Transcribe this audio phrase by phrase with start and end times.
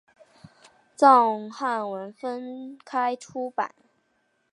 [0.95, 3.75] 藏汉文分开出版。